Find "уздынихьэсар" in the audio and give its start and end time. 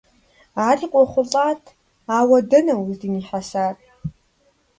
2.81-3.75